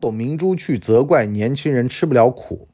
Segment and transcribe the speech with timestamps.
[0.00, 2.68] 董明珠去责怪年轻人吃不了苦，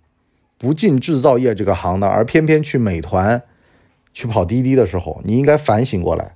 [0.59, 3.43] 不进制造业这个行当，而偏偏去美团
[4.13, 6.35] 去跑滴滴的时候，你应该反省过来，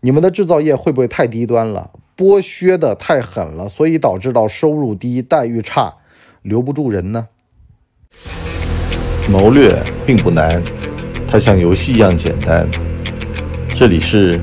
[0.00, 5.94] 你们的制造业会不会太低端了，剥削的太狠了，所以导致到收入低、待遇差，
[6.42, 7.28] 留不住人呢？
[9.30, 10.62] 谋略并不难，
[11.28, 12.68] 它像游戏一样简单。
[13.74, 14.40] 这里是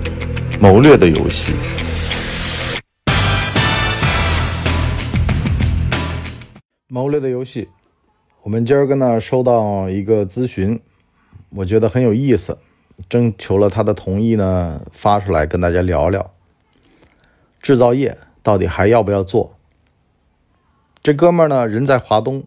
[0.59, 1.51] 谋略的游戏。
[6.99, 7.70] 谋略的游戏，
[8.41, 10.81] 我们今儿个呢收到一个咨询，
[11.52, 12.58] 我觉得很有意思，
[13.08, 16.34] 征求了他的同意呢，发出来跟大家聊聊。
[17.62, 19.55] 制造业到底还要不要做？
[21.02, 22.44] 这哥们儿呢人在华东，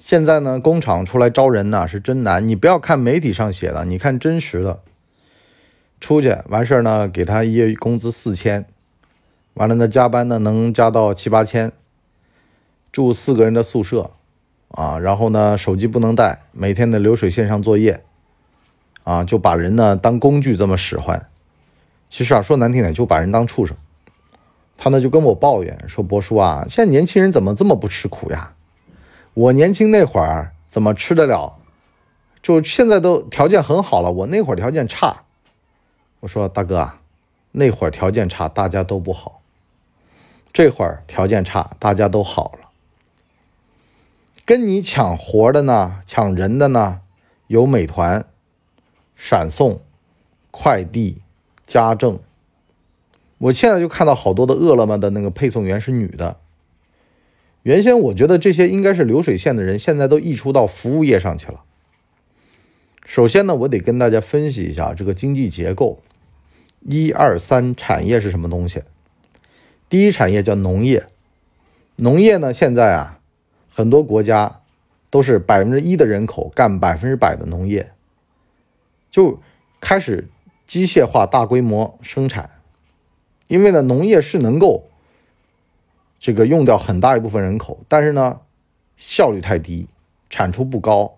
[0.00, 2.48] 现在呢工厂出来招人呢是真难。
[2.48, 4.80] 你不要看媒体上写的，你看真实的。
[6.00, 8.66] 出去完事儿呢，给他一月工资四千，
[9.54, 11.70] 完了呢加班呢能加到七八千。
[12.92, 14.10] 住四个人的宿舍，
[14.68, 18.04] 啊，然后呢，手机不能带，每天的流水线上作业，
[19.02, 21.26] 啊，就把人呢当工具这么使唤。
[22.10, 23.74] 其实啊，说难听点，就把人当畜生。
[24.76, 28.52] 他呢就跟我抱怨说：“博叔啊，现在年轻人怎么这么不吃苦呀？
[29.32, 31.54] 我年轻那会儿怎么吃得了？
[32.42, 35.22] 就现在都条件很好了，我那会儿条件差。”
[36.20, 36.98] 我说：“大哥啊，
[37.52, 39.40] 那会儿条件差，大家都不好；
[40.52, 42.61] 这会儿条件差，大家都好了。”
[44.44, 47.00] 跟你抢活的呢，抢人的呢，
[47.46, 48.26] 有美团、
[49.14, 49.80] 闪送、
[50.50, 51.22] 快递、
[51.64, 52.18] 家政。
[53.38, 56.38] 我现在就看到好多的饿了么的那个配送员是女的。
[57.62, 61.62] 原先我觉得这些应该是流水线的人，现在都溢出到服务业上去了。
[63.06, 66.00] 首先呢，我得跟大家分析一下这个经济结构，
[66.80, 68.82] 一二三产业是什么东西？
[69.88, 71.06] 第一产业叫农业，
[71.98, 73.20] 农业呢现在啊。
[73.74, 74.60] 很多国家
[75.08, 77.90] 都是百分之一的人口干百分之百的农业，
[79.10, 79.38] 就
[79.80, 80.28] 开始
[80.66, 82.50] 机械化大规模生产。
[83.48, 84.84] 因为呢，农业是能够
[86.18, 88.40] 这个用掉很大一部分人口，但是呢，
[88.96, 89.88] 效率太低，
[90.28, 91.16] 产出不高。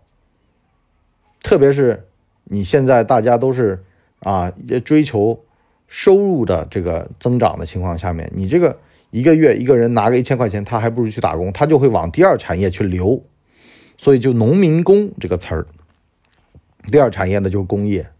[1.42, 2.06] 特别是
[2.44, 3.82] 你现在大家都是
[4.20, 4.52] 啊，
[4.84, 5.40] 追求
[5.88, 8.78] 收入的这个增长的情况下面，你这个。
[9.14, 13.22] 一个月一个人拿个一千块钱，他还不如去打工，他就会往第二产业去流，
[13.96, 15.68] 所以就农民工这个词儿。
[16.88, 18.10] 第二产业呢就是工业，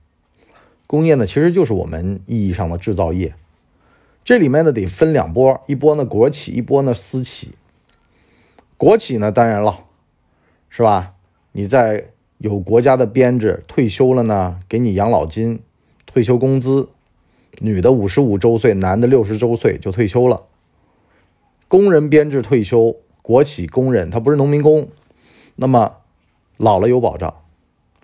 [0.87, 3.35] 工业呢其实就是我们意义上的制造业。
[4.23, 7.57] 这里面呢得分两波，一波呢国企，一波呢私企。
[8.77, 9.81] 国企呢当然了，
[10.69, 11.15] 是吧？
[11.51, 12.05] 你在
[12.39, 15.59] 有国家的编制，退休了呢给你养老金、
[16.07, 16.89] 退休工资，
[17.59, 20.45] 女的五十五周岁，男的六十周岁就退休了。
[21.75, 24.89] 工人编制退休，国企工人他不是农民工，
[25.57, 25.97] 那么
[26.57, 27.43] 老了有保障。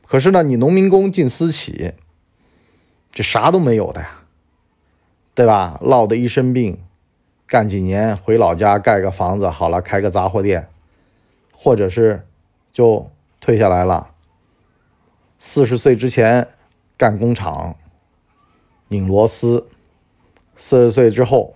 [0.04, 1.92] 可是呢，你农民工进私企，
[3.12, 4.22] 这啥都没有的呀，
[5.36, 5.78] 对吧？
[5.82, 6.82] 落得一身病，
[7.46, 10.68] 干几年回老家盖个房子，好了开个杂货店，
[11.54, 12.26] 或者是
[12.72, 13.08] 就
[13.40, 14.10] 退下来了。
[15.38, 16.48] 四十岁之前
[16.96, 17.76] 干工厂，
[18.88, 19.68] 拧螺丝，
[20.56, 21.54] 四十岁之后。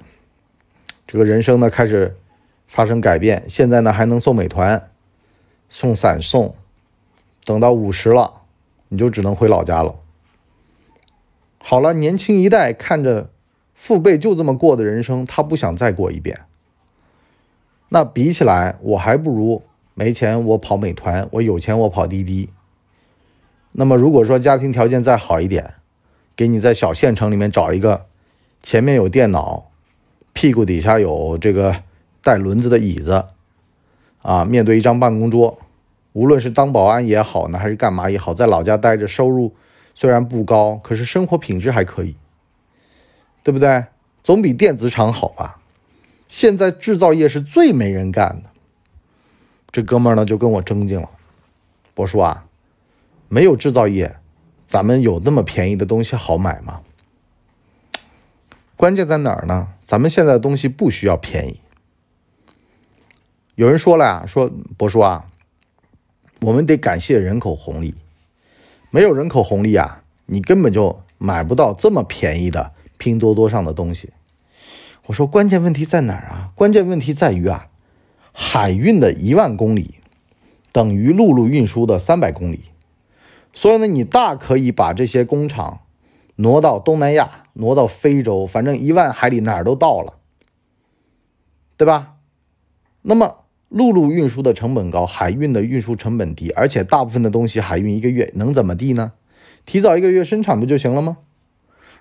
[1.07, 2.17] 这个人生呢开始
[2.67, 4.91] 发生改变，现在呢还能送美团、
[5.69, 6.55] 送闪送，
[7.45, 8.43] 等到五十了，
[8.89, 9.97] 你就只能回老家了。
[11.59, 13.31] 好了，年轻一代看着
[13.75, 16.41] 父辈就这么过的人生，他不想再过一遍。
[17.91, 19.63] 那比起来，我还不如
[19.95, 22.51] 没钱我跑美团，我有钱我跑滴滴。
[23.73, 25.75] 那么如果说家庭条件再好一点，
[26.35, 28.07] 给你在小县城里面找一个，
[28.63, 29.71] 前面有电脑。
[30.34, 31.81] 屁股底下有这个
[32.21, 33.25] 带轮子的椅子，
[34.21, 35.59] 啊，面对一张办公桌，
[36.12, 39.55] 无论是当保安也好呢，还是干嘛也好，在老家待着，收入
[39.94, 42.17] 虽然不高，可是生活品质还可以，
[43.43, 43.87] 对不对？
[44.23, 45.61] 总比电子厂好吧？
[46.29, 48.50] 现在制造业是最没人干的，
[49.70, 51.09] 这哥们儿呢就跟我争竞了，
[51.94, 52.47] 我说啊，
[53.29, 54.17] 没有制造业，
[54.67, 56.81] 咱们有那么便宜的东西好买吗？
[58.76, 59.69] 关键在哪儿呢？
[59.87, 61.61] 咱们现在的东西不需要便宜。
[63.55, 65.31] 有人说了呀，说博叔啊，
[66.41, 67.95] 我们得感谢人口红利，
[68.91, 74.11] 没有人口红利啊，你根本就买不到这么便宜的拼多多上的东西。
[75.07, 76.51] 我说关键问题在哪儿啊？
[76.55, 77.69] 关键问题在于啊，
[78.33, 79.97] 海运的一万公里
[80.73, 82.65] 等于陆路运输的三百公里，
[83.53, 85.83] 所以呢，你大可以把这些工厂
[86.37, 87.44] 挪到东南亚。
[87.55, 90.15] 挪到非洲，反正一万海里哪儿都到了，
[91.77, 92.17] 对吧？
[93.03, 99.12] 那么陆路运输的成本高，海运的运输成本低，而且大部分的东西海运一个月能怎么地呢？
[99.67, 101.19] 提早一个月生产不就行了吗？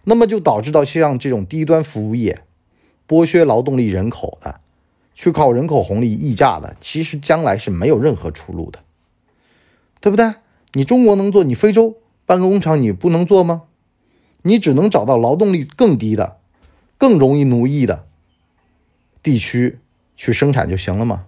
[0.04, 2.42] 那么就导致到像这种低端服务业，
[3.08, 4.60] 剥削劳动力人口的，
[5.16, 8.80] 去靠人口红利溢价的，其实将来是没有任何出路的，
[10.02, 10.34] 对不对？
[10.74, 11.96] 你中国能做，你非洲
[12.26, 13.64] 办个工厂你不能做吗？
[14.44, 16.38] 你只能找到劳动力更低的、
[16.98, 18.06] 更容易奴役的
[19.22, 19.80] 地区
[20.16, 21.26] 去生产就行了嘛。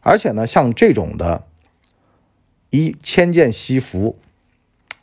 [0.00, 1.44] 而且呢，像这种的，
[2.70, 4.16] 一千件西服，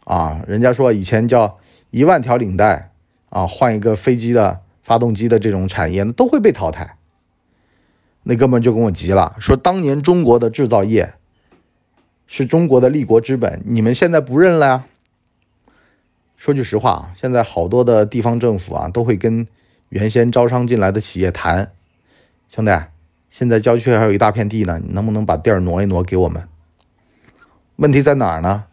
[0.06, 1.60] 啊，人家说以前叫
[1.92, 2.90] 一万条领带。
[3.30, 6.98] 啊，换一个飞机的发动机的这种产业，都会被淘汰。
[8.22, 11.16] 那哥们就跟我急了，说当年中国的制造业
[12.28, 14.86] 是中国的立国之本，你们现在不认了呀？
[16.44, 19.48] 说句实话啊，现在好多的地方政府啊，都会跟
[19.88, 21.72] 原先招商进来的企业谈，
[22.50, 22.78] 兄弟，
[23.30, 26.46] 现在郊区还有一大片地呢，你能不能把地儿挪一挪给我们？
[27.78, 28.66] 问题在哪儿呢？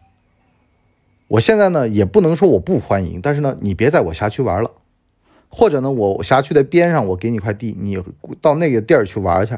[1.29, 4.71] 我现在呢也不能说我不欢迎，但是呢，你别在我辖区玩了，
[5.47, 7.97] 或者呢，我辖区的边上我给你块地，你
[8.41, 9.57] 到那个地儿去玩去，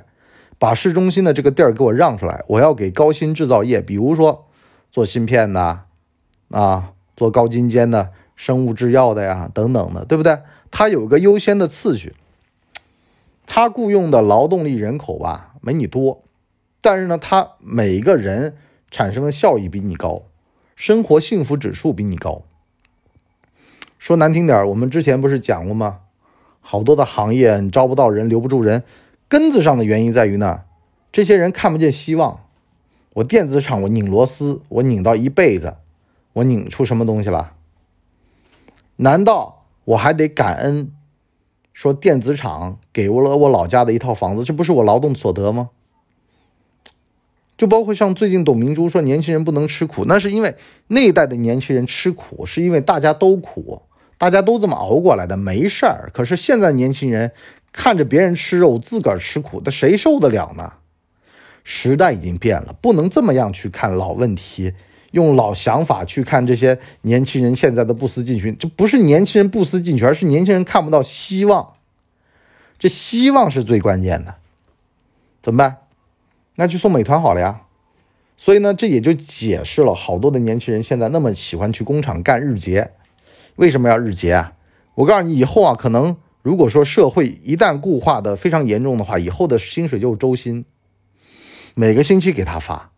[0.59, 4.45] 把市中心的这个地儿给我让出来，我要给高新制造业，比如说
[4.91, 5.85] 做芯片的
[6.51, 10.39] 啊，做高精尖的生物制药的呀，等等的，对不对？
[10.71, 12.15] 它有个优先的次序，
[13.45, 16.23] 它雇佣的劳动力人口吧没你多，
[16.81, 18.55] 但是呢，它每一个人
[18.89, 20.23] 产生的效益比你高。
[20.75, 22.41] 生活幸福指数比你高。
[23.99, 25.99] 说难听点我们之前不是讲过吗？
[26.59, 28.83] 好多的行业你招不到人，留不住人，
[29.29, 30.61] 根子上的原因在于呢，
[31.11, 32.39] 这些人看不见希望。
[33.13, 35.75] 我电子厂，我拧螺丝，我拧到一辈子，
[36.33, 37.53] 我拧出什么东西了？
[38.97, 40.91] 难道我还得感恩
[41.73, 45.69] 说电子厂给了我老家的一套房子，这不是我劳动所得吗？
[47.55, 50.55] 就包括像最近董明珠说年轻人不能吃苦，那是因为
[50.87, 53.83] 那一代的年轻人吃苦，是因为大家都苦，
[54.17, 56.09] 大家都这么熬过来的，没事儿。
[56.13, 57.31] 可是现在年轻人
[57.71, 60.73] 看着别人吃肉，自个儿吃苦，那谁受得了呢？
[61.63, 64.73] 时代已经变了，不能这么样去看老问题，
[65.13, 68.51] 用老想法去看这些年轻人现在的不思进取。
[68.51, 71.73] 这不是年轻人不思进取，而是年轻人看不到希望。
[72.77, 74.35] 这希望是最关键的，
[75.41, 75.77] 怎么办？
[76.55, 77.61] 那去送美团好了呀，
[78.37, 82.91] 所以呢，这也就解释了好多的年轻人现在那么喜欢去工厂干日结。
[83.55, 84.53] 为什么要日结啊？
[84.95, 90.65] 我告诉你，以后啊，可能如果说社会一旦固化的非常严重的话，以后的薪水就是周薪，
[91.75, 92.91] 每个星期给他发，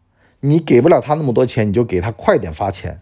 [0.46, 3.02] 你给不了他那么多钱，你就给他快点发钱，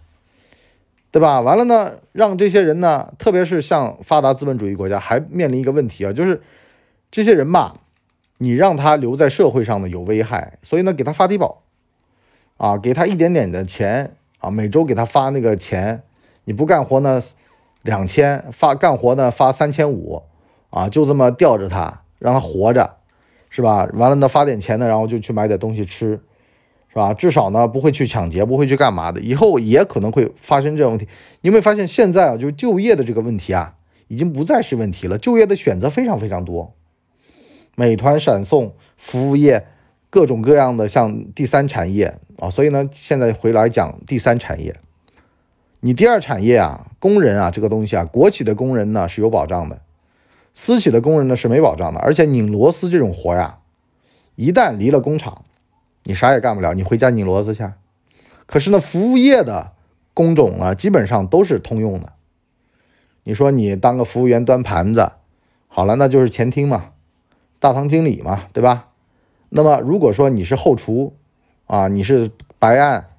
[1.11, 1.41] 对吧？
[1.41, 6.41] 完了呢，让这些人呢，特别是像发达资本主义国家，还面临一个问题啊，就是
[7.11, 7.75] 这些人吧。
[8.37, 11.61] 你让他留在社会上呢有危害，所以呢给他发低保，
[12.57, 16.03] 啊，给他一点点的钱啊，每周给他发那个钱，
[16.45, 17.21] 你不干活呢，
[17.83, 20.23] 两千发干活呢发三千五，
[20.71, 22.95] 啊，就这么吊着他，让他活着，
[23.49, 23.87] 是吧？
[23.93, 26.19] 完了呢发点钱呢，然后就去买点东西吃，
[26.93, 27.11] 是吧？
[27.11, 29.19] 至少呢不会去抢劫，不会去干嘛的。
[29.19, 31.07] 以后也可能会发生这种问题。
[31.41, 33.73] 你会发现现在啊，就就业的这个问题啊，
[34.07, 36.75] 已经不再是问题了，就业的选择非常非常多。
[37.75, 39.65] 美团、闪送服务业，
[40.11, 44.75] 各种各样的像第三产业啊，所以呢，现在回来讲第三产业。
[45.79, 49.81] 你第二产业啊，工人啊，这个东西啊，国企的工人呢是有保障的，
[50.53, 51.99] 私企的工人呢是没保障的。
[51.99, 53.57] 而且拧螺丝这种活呀，
[54.35, 55.43] 一旦离了工厂，
[56.03, 57.69] 你啥也干不了，你回家拧螺丝去。
[58.45, 59.71] 可是呢，服务业的
[60.13, 62.13] 工种啊，基本上都是通用的。
[63.23, 65.13] 你说你当个服务员端盘子，
[65.67, 66.91] 好了，那就是前厅嘛。
[67.59, 68.89] 大堂经理嘛，对吧？
[69.47, 71.15] 那么如果说你是后厨，
[71.65, 72.29] 啊，你是
[72.59, 73.11] 白案、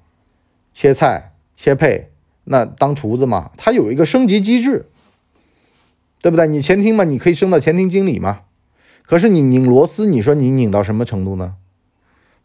[0.71, 2.11] 切菜、切配，
[2.43, 4.87] 那当厨子嘛，他有一个升级机制，
[6.21, 6.45] 对不对？
[6.45, 8.41] 你前厅嘛，你可以升到前厅经理嘛。
[9.07, 11.55] 可是你拧螺丝，你说你拧到什么程度呢？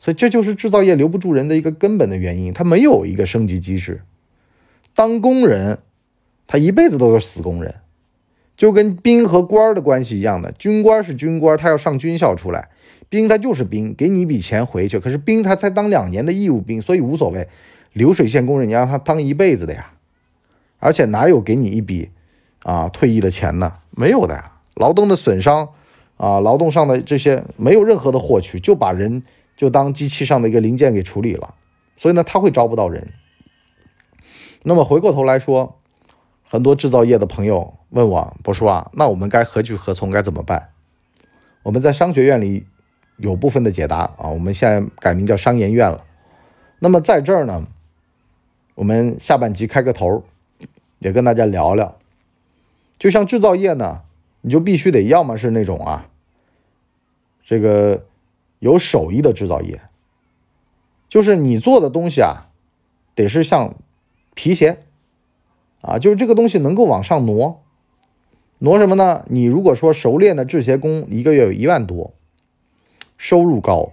[0.00, 4.00] 所以这就是制造业留不住人的一个根本的原因，它没有一个升级机制。
[4.95, 5.80] 当工人，
[6.47, 7.75] 他一辈子都是死工人。
[8.57, 12.71] 就跟兵和官的关系一样的，军官是军官，他要上军校出来；
[13.11, 14.99] 兵他就是兵，给你一笔钱回去。
[14.99, 17.47] 可是兵他才当两年的义务兵，所以无所谓。
[17.92, 19.92] 流水线工人你让他当一辈子的呀，
[20.78, 22.09] 而且哪有给你一笔
[22.62, 23.75] 啊退役的钱呢？
[23.90, 24.52] 没有的呀。
[24.76, 25.69] 劳动的损伤
[26.16, 29.23] 啊，劳动上的这些没有任何的获取，就把人
[29.60, 31.54] 就当机器上的一个零件给处理了。
[31.94, 33.12] 所以呢，他会招不到人。
[34.62, 35.76] 那么回过头来说。
[36.52, 40.10] 很多制造业的朋友问我，博叔啊，那我们该何去何从？
[40.10, 40.70] 该怎么办？
[41.62, 42.66] 我们在商学院里
[43.18, 44.26] 有部分的解答啊。
[44.30, 46.04] 我们现在改名叫商研院了。
[46.80, 47.68] 那么在这儿呢，
[48.74, 50.24] 我们下半集开个头，
[50.98, 51.96] 也跟大家聊聊。
[52.98, 54.02] 就像制造业呢，
[54.40, 56.08] 你就必须得要么是那种啊，
[57.44, 58.06] 这个
[58.60, 59.80] 有手艺的制造业，
[61.08, 62.50] 就是你做的东西啊，
[63.14, 63.74] 得是像
[64.34, 64.78] 皮鞋
[65.80, 67.62] 啊，就是这个东西能够往上挪。
[68.58, 69.24] 挪什么呢？
[69.28, 72.12] 你如果说熟练的制鞋工一个月有一万多，
[73.16, 73.92] 收入高，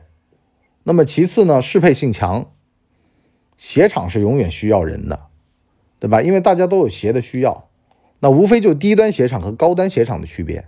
[0.84, 2.52] 那么其次呢，适配性强。
[3.58, 5.28] 鞋厂是永远需要人的，
[6.00, 6.22] 对吧？
[6.22, 7.70] 因为大家都有鞋的需要，
[8.20, 10.68] 那无非就低端鞋厂和高端鞋厂的区别。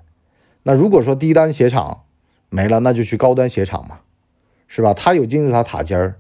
[0.64, 2.06] 那如果说低端鞋厂
[2.50, 4.00] 没了，那就去高端鞋厂嘛，
[4.68, 4.94] 是吧？
[4.94, 6.20] 它有金字塔塔尖儿，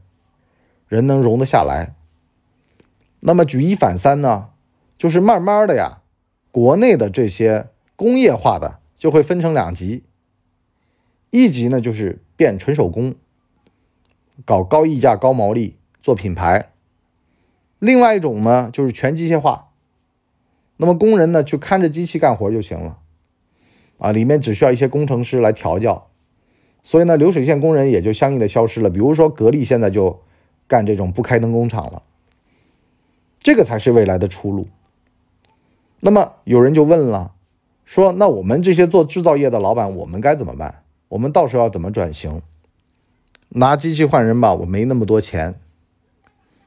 [0.88, 1.96] 人能容得下来。
[3.20, 4.50] 那么举一反三呢，
[4.98, 6.02] 就是慢慢的呀，
[6.52, 10.04] 国内的这些工业化的就会分成两级，
[11.30, 13.16] 一级呢就是变纯手工，
[14.46, 15.76] 搞高溢价、高毛利。
[16.02, 16.72] 做品牌，
[17.78, 19.68] 另外一种呢就是全机械化，
[20.78, 23.00] 那么工人呢就看着机器干活就行了，
[23.98, 26.09] 啊，里面只需要一些工程师来调教，
[26.90, 28.90] 所以呢流水线工人也就相应的消失了。
[28.90, 30.22] 比如说格力现在就
[30.68, 32.02] 干这种不开灯工厂了，
[33.38, 34.66] 这个才是未来的出路。
[36.00, 37.34] 那么有人就问了，
[37.86, 40.82] 说那我们这些做制造业的老板，我们该怎么办？
[41.10, 42.42] 我们到时候要怎么转型？
[43.50, 45.54] 拿机器换人吧，我没那么多钱。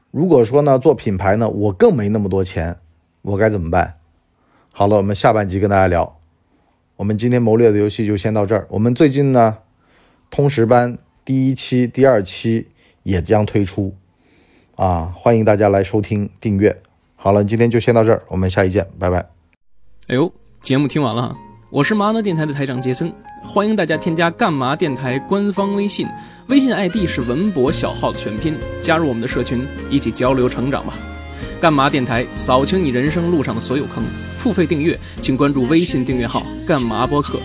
[0.09, 2.77] 如果说呢，做品牌呢，我更没那么多钱，
[3.23, 3.95] 我该怎么办？
[4.71, 6.17] 好了，我们下半集跟大家聊。
[6.95, 8.65] 我们今天谋略的游戏就先到这儿。
[8.69, 9.57] 我们最近呢，
[10.33, 12.65] 通识班第一期、第二期
[13.03, 13.93] 也将推出，
[14.77, 16.75] 啊，欢迎大家来收听、订阅。
[17.15, 19.19] 好了，今天就先到这儿，我们下期见，拜拜。
[20.07, 21.37] 哎呦，节目听完了，
[21.69, 23.13] 我是麻辣电台的台长杰森。
[23.43, 26.07] 欢迎大家添加干嘛电台官方微信，
[26.47, 30.97] 微信 ID 是文博小号的全拼，加入我们的社群，一起交流成长吧。
[31.61, 34.03] 干嘛电台扫清你人生路上的所有坑，
[34.39, 37.39] 付费订阅请关注微信订阅号干嘛播客。